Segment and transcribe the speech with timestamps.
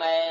[0.00, 0.21] មេ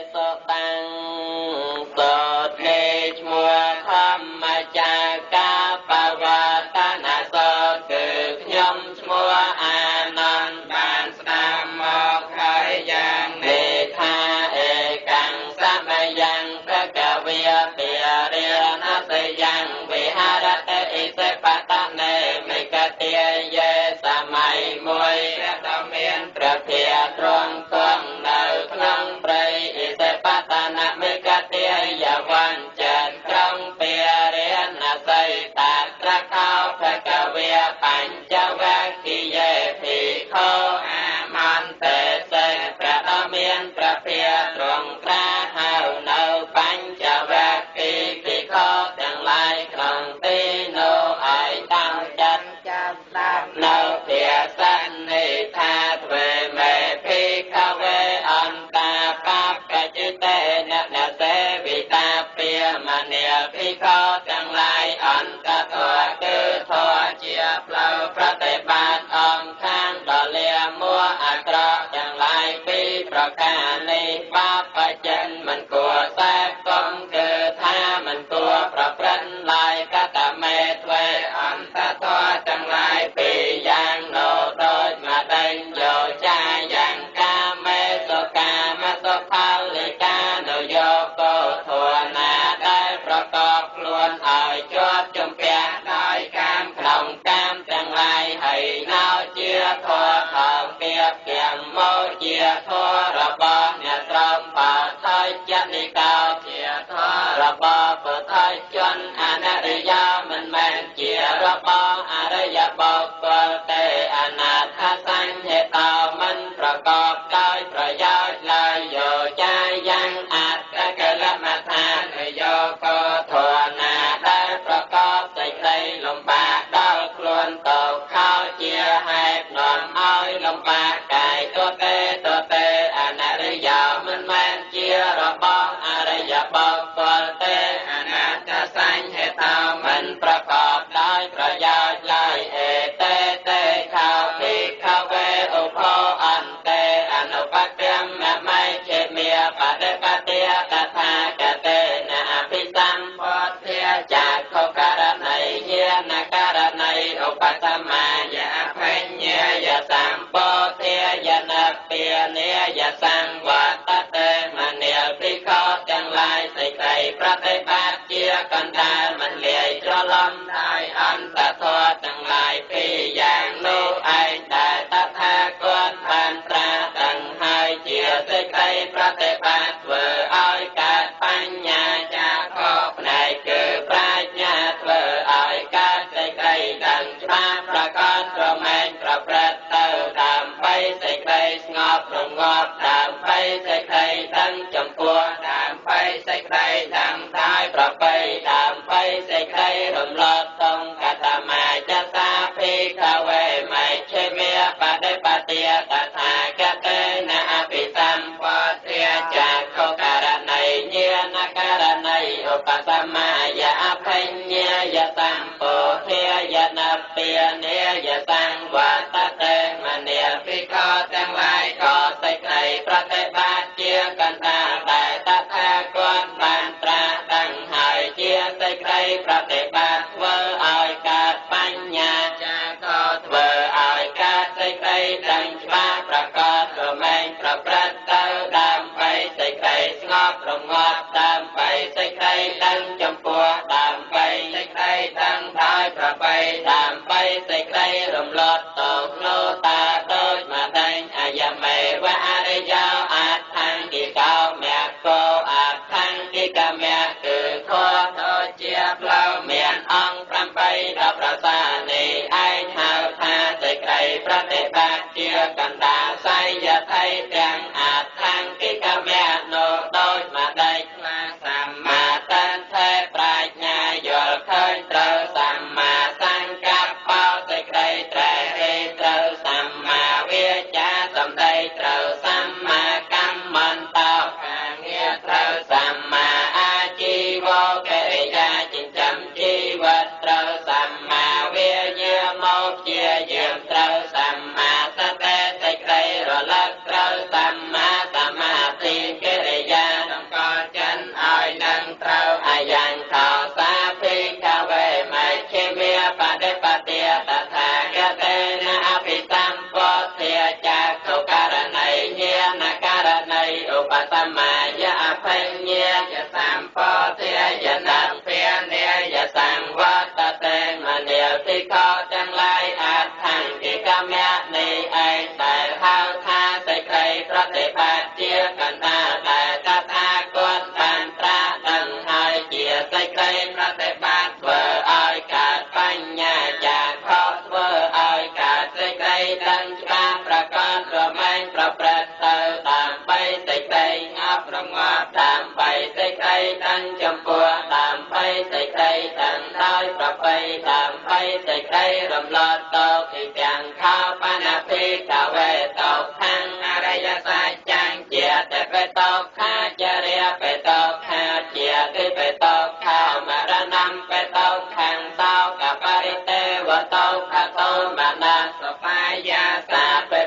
[350.23, 350.37] បី
[350.69, 361.23] ដើម្បីសេចក្តីរំលត់ទៅពីទាំងខោបណភិកវេតោខាងអរិយសច្ចังជាតេបេតោខាចរិយបេតោខា
[361.55, 370.21] ជាទិបេតោខាមរណំបេតោខាងតោកបរិទេវតោខតោមណាសបាយាសាបេ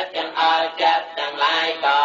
[0.00, 1.99] ចិត្តទាំងអស់ចិត្តទាំងឡាយក៏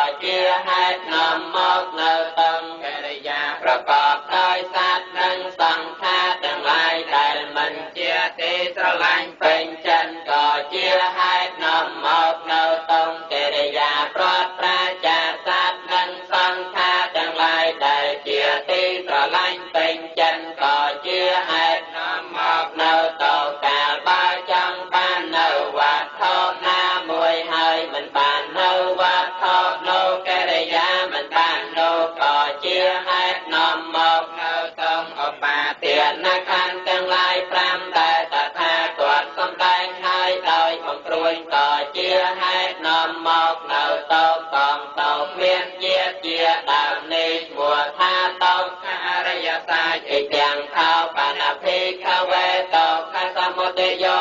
[53.73, 54.14] That y'all.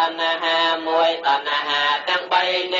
[0.00, 2.76] តណ្ហាមួយតណ្ហាទាំង3ន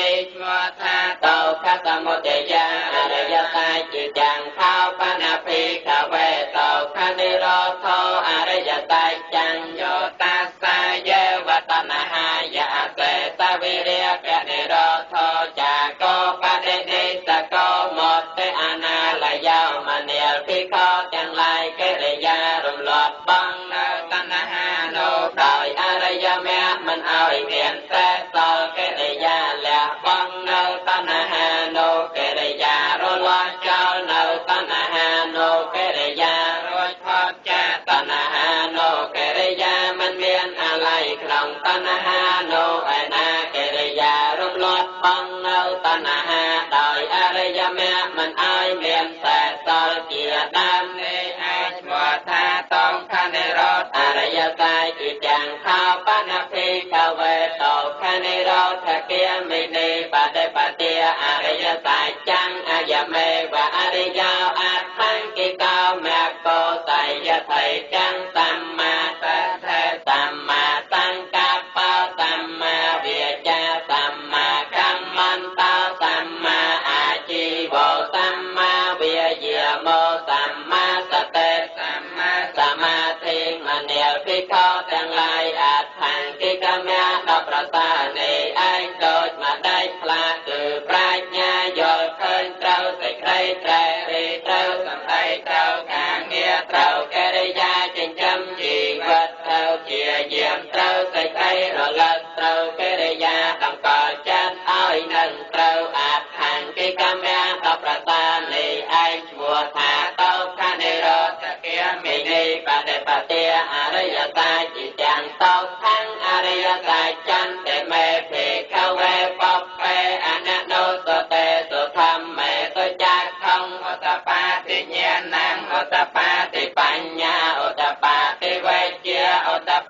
[64.19, 66.07] យោអត្ថង្កិកោម
[66.45, 66.91] គោត
[67.27, 69.25] យថៃចង្សម្មាត
[69.65, 71.77] ថេសម្មាសង្កប្ប
[72.19, 88.10] សម្មាវាចាសម្មាកម្មន្តោសម្មាអាជីវោសម្មាវាយាមោសម្មាសតិសម្មាសមាធិមនិលភិក្ខុទាំងឡាយអត្ថង្កិកមៈដ៏ប្រសើរ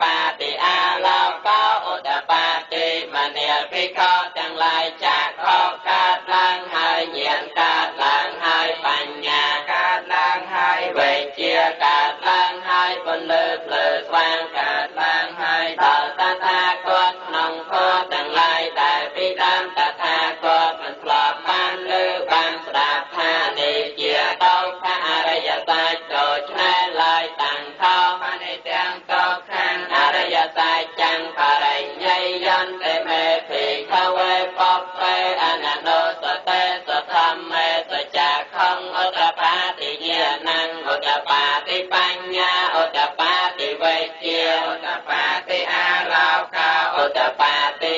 [0.01, 0.03] ប
[0.41, 2.33] តិអាលោកោឧត្តប
[2.73, 9.43] តិមនាលភិក្ខុទាំងឡាយចាក់ខកកើតឡើងហើយញាណកើតឡើងហើយបញ្ញា
[9.73, 11.55] កើតឡើងហើយវេជ្ជា
[11.85, 13.40] កើតឡើងហើយពលិ
[47.21, 47.90] the Bible.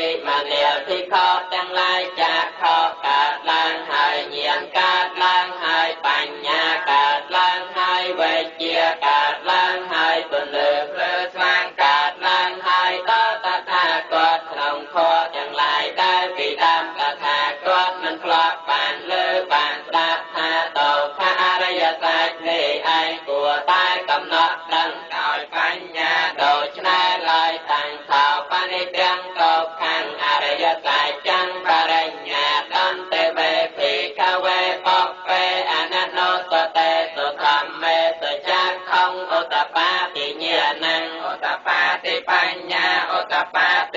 [43.34, 43.93] capaz.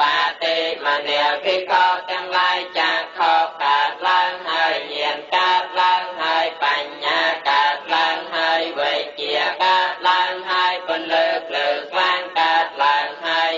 [0.00, 9.32] បាទេមនាភិក្ខុទាំងឡាយចាខោកើតឡើងហើយញាណកើតឡើងហើយបញ្ញាកើតឡើងហើយវេជា
[9.64, 13.52] កើតឡើងហើយពន្លើកលើខ្លាំងកើតឡើងហើយ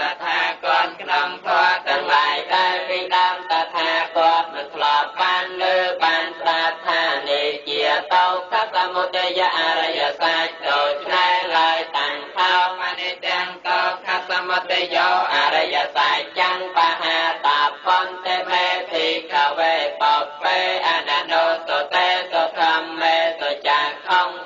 [0.00, 7.84] តថាគតក្នុងធម៌ទាំងឡាយដែលពីដើមតថាគតមិនធ្លាប់បានលើបានស្ដាប់ថានេះជា
[8.14, 10.01] តោកសមុទ័យអរិយ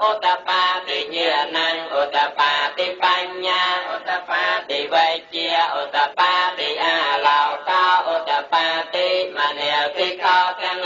[0.07, 6.97] ឧត្តបាតិញាណังឧត្តបាតិបញ្ញាឧត្តបាតិវេជាឧត្តបាតិអា
[7.27, 9.61] ឡោកោឧត្តបាតិមន
[9.97, 10.81] សិកោទាំង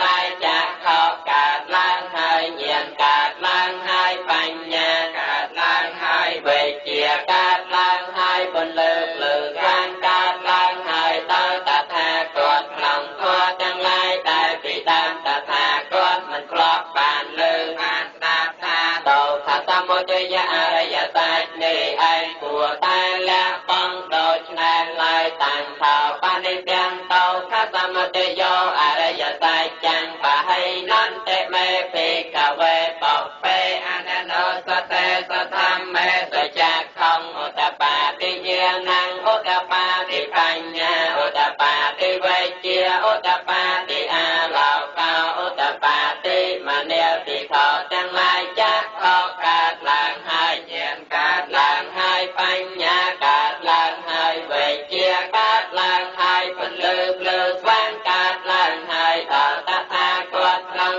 [20.09, 21.30] ยยะอรยตา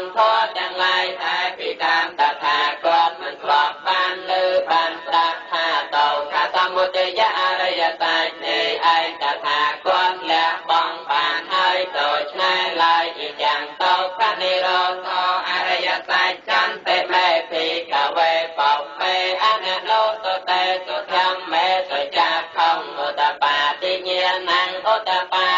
[0.02, 15.10] នធម៌ទាំងឡាយតែពីដើមតថាគតមិនធ្លាប់បានលើបានស្ដាប់ថាតោកតមុទយៈអរិយសច្ចនេះឯងតថាគតលះបង់បានហើយដូច្នេះឡើយជាយ៉ាងតោកនិរោធ
[15.50, 18.62] អរិយសច្ចចន្តិមេភិកវេប
[19.00, 24.52] បេអនុលោតតេសុធម្មេសុចាខំឧតបាតិញ្ញាណ
[24.94, 25.51] ឧតបា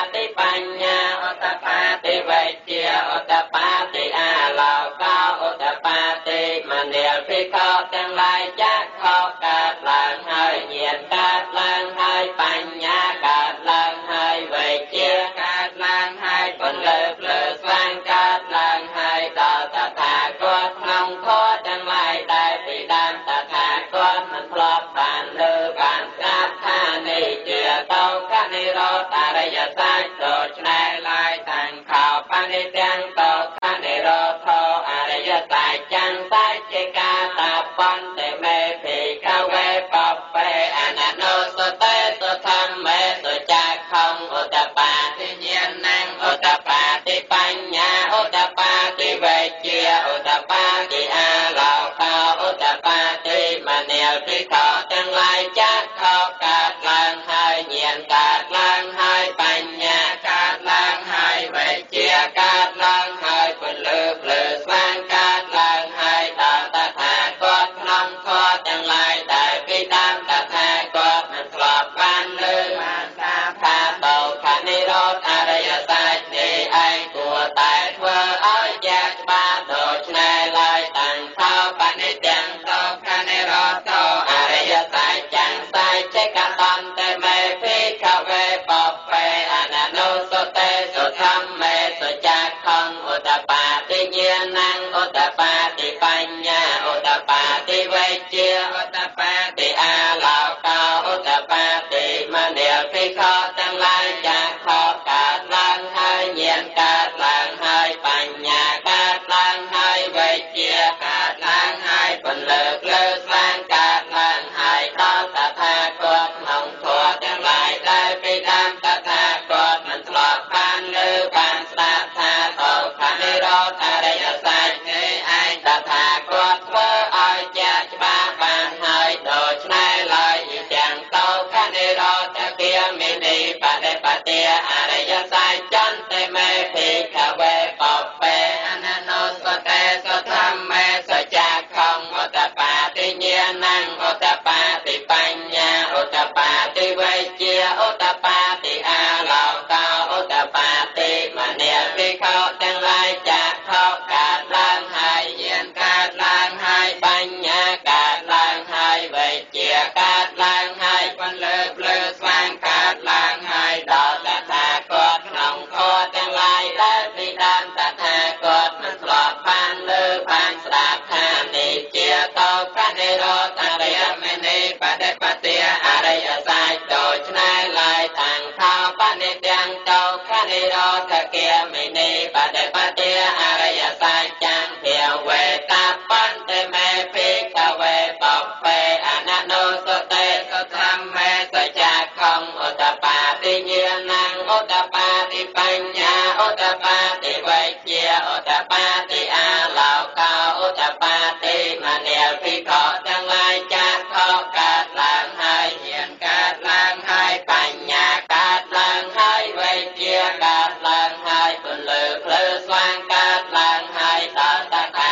[214.36, 215.03] ta ta ta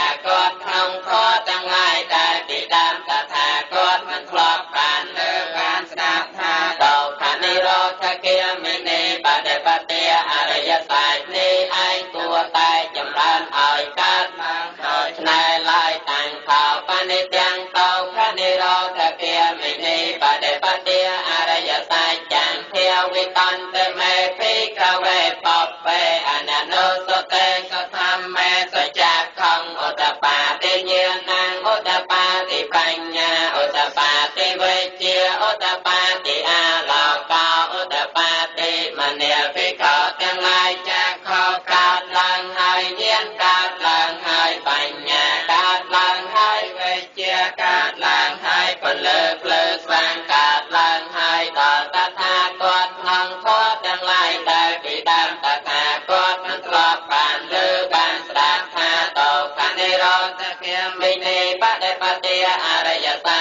[60.26, 63.41] ន្តគិមិនេបដិបតិអរិយសង្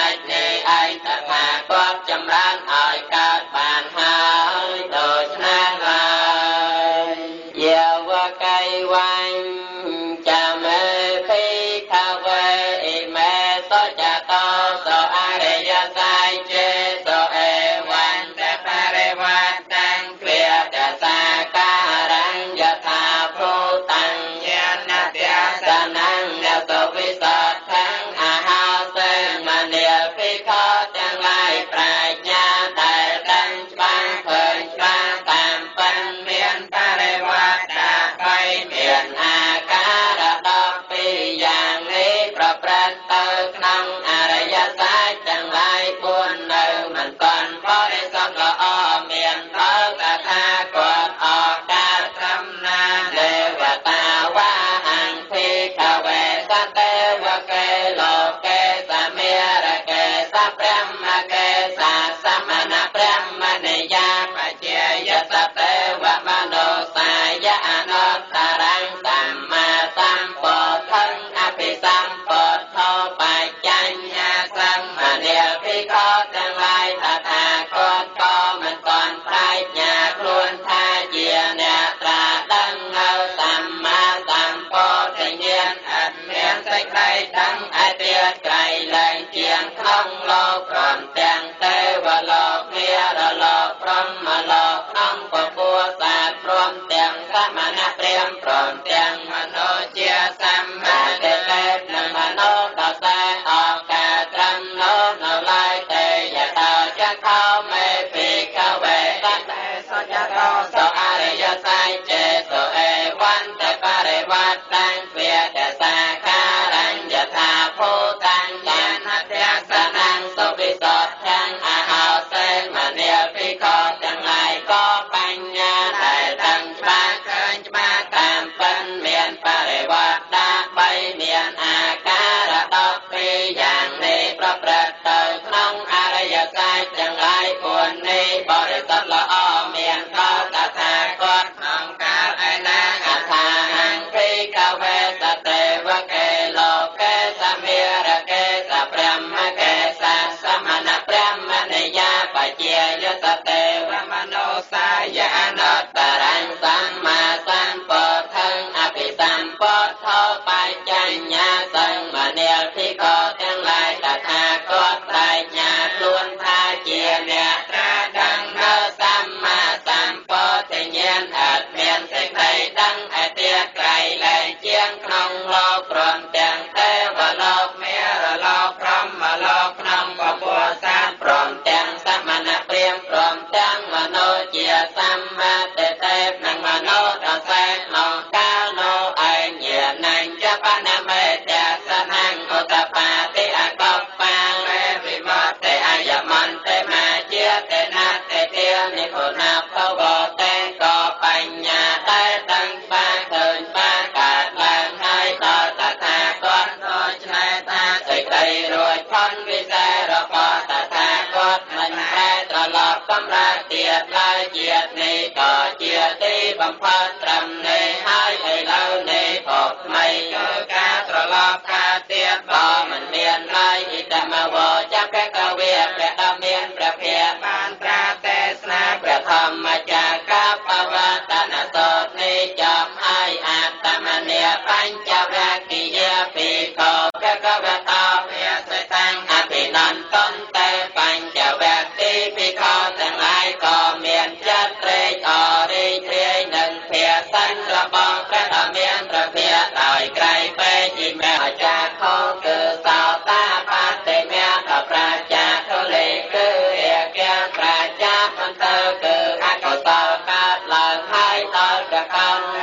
[237.23, 249.49] ភគវតាវាសិតាំងអភិនន្តន្តេបញ្ចវេទីភិក្ខុទាំងឡាយក៏មានចិត្តត្រេកអររីករាយនឹងភាសិនរបស់ព្រះដ៏មានព្រះភា
[249.81, 253.71] ដោយក្រៃពេកជាមេអាចារ្យខំគឺសោតាប
[254.07, 254.99] តិមេតប្រ
[255.33, 256.47] ជាទលេគឺ
[256.95, 257.67] អគាប្រ
[258.01, 262.15] ជាមិនទៅគឺអកុសលកើតឡើងហើយដល់កក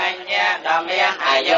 [0.03, 1.53] អញ្ញាដ៏មានអាយ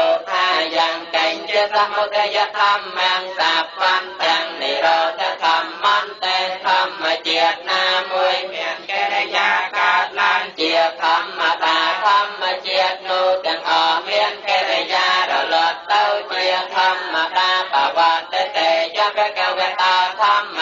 [1.73, 3.41] សមុទយធម្មំស
[3.79, 20.59] ពន្តំនិរោធធម្មន្តិធម្មជាតិណាមួយមានកិរិយាកើតឡើងជាធម្មតាធម្មជាតិនោះទាំងអស់មានកិរិយារលត់ទៅជាធម្មតាបវត្តតេយបកវតាធម្ម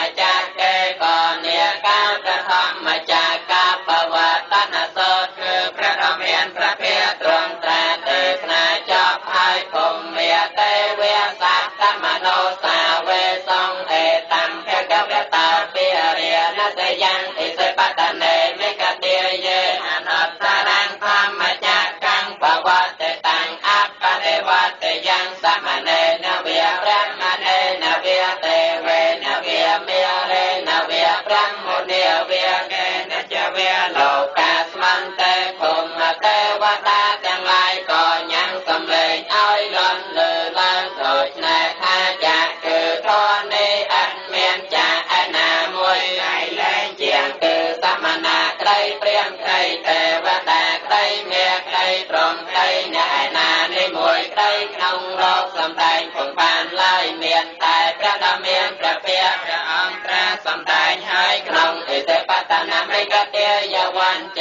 [64.10, 64.32] Juan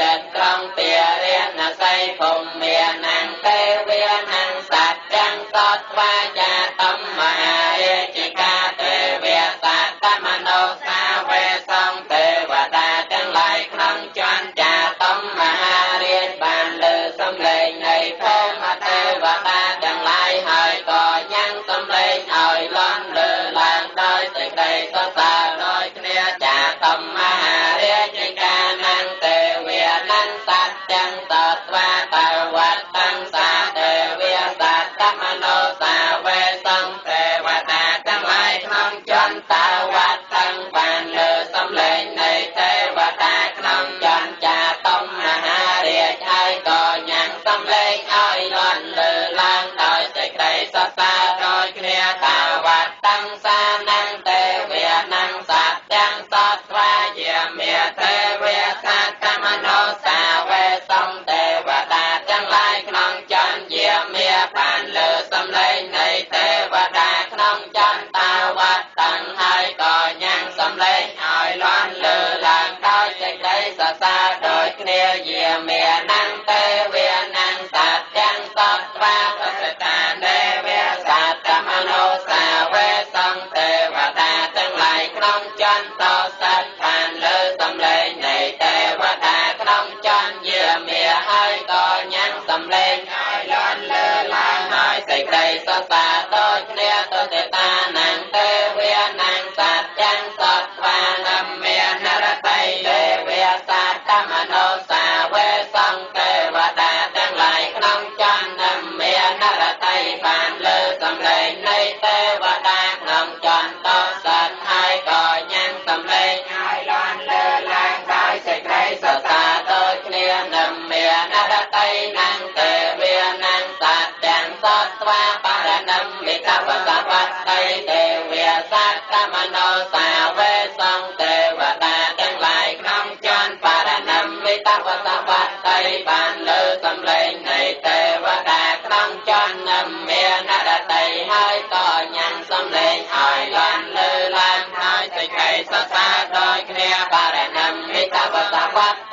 [128.95, 135.31] ត្តមនោសាវេសង្ឃទេវតាទាំងឡាយក្នុងចានបរណមវិតវតប
[135.67, 149.08] តីបានលើសំឡេងនៃទេវតាក្នុងចាននមមានរតីហើយក៏ញ៉ាំងសំឡេងឲ្យលានលើឡើងហើយសេចក្តីសរសើរដោយគ្នាបរណមវិតវតបតី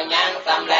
[0.00, 0.76] ហើយក៏ញ៉ាំងសំឡ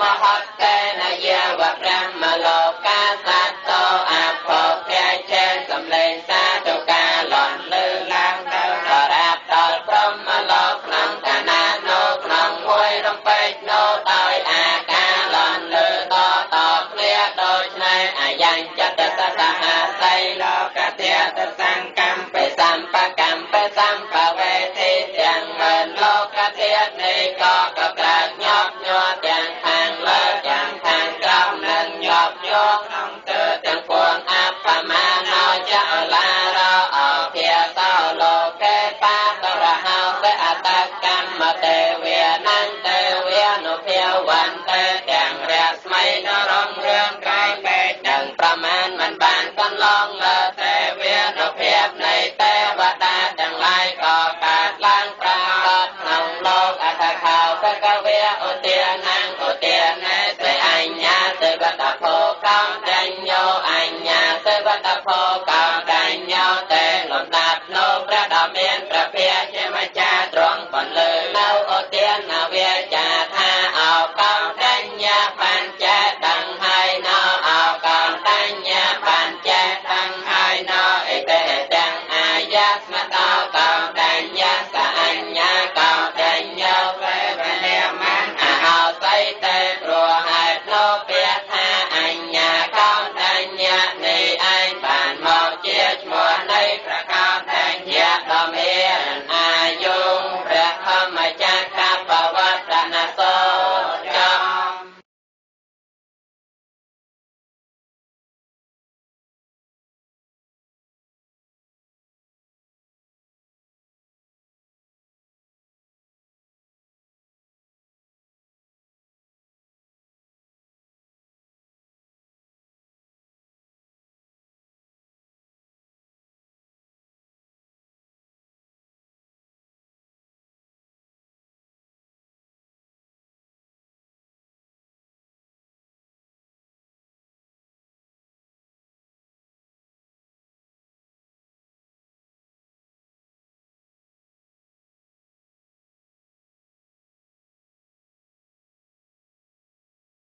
[0.00, 0.57] ន